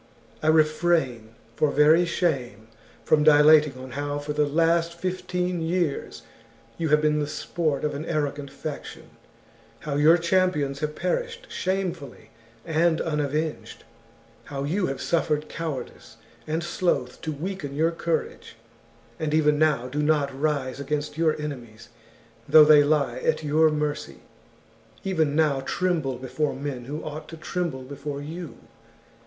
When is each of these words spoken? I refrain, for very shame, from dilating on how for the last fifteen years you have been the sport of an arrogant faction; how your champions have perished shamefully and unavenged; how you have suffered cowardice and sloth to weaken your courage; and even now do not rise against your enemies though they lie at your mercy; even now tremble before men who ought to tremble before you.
I 0.41 0.47
refrain, 0.47 1.35
for 1.55 1.69
very 1.69 2.05
shame, 2.05 2.69
from 3.05 3.23
dilating 3.23 3.77
on 3.77 3.91
how 3.91 4.17
for 4.17 4.33
the 4.33 4.47
last 4.47 4.95
fifteen 4.95 5.61
years 5.61 6.23
you 6.79 6.89
have 6.89 7.03
been 7.03 7.19
the 7.19 7.27
sport 7.27 7.83
of 7.83 7.93
an 7.93 8.05
arrogant 8.07 8.49
faction; 8.49 9.11
how 9.81 9.97
your 9.97 10.17
champions 10.17 10.79
have 10.79 10.95
perished 10.95 11.51
shamefully 11.51 12.31
and 12.65 12.99
unavenged; 12.99 13.83
how 14.45 14.63
you 14.63 14.87
have 14.87 14.99
suffered 14.99 15.47
cowardice 15.47 16.17
and 16.47 16.63
sloth 16.63 17.21
to 17.21 17.31
weaken 17.31 17.75
your 17.75 17.91
courage; 17.91 18.55
and 19.19 19.35
even 19.35 19.59
now 19.59 19.87
do 19.87 20.01
not 20.01 20.33
rise 20.41 20.79
against 20.79 21.15
your 21.15 21.39
enemies 21.39 21.89
though 22.49 22.65
they 22.65 22.83
lie 22.83 23.19
at 23.19 23.43
your 23.43 23.69
mercy; 23.69 24.21
even 25.03 25.35
now 25.35 25.59
tremble 25.59 26.17
before 26.17 26.55
men 26.55 26.85
who 26.85 27.03
ought 27.03 27.27
to 27.29 27.37
tremble 27.37 27.83
before 27.83 28.19
you. 28.19 28.57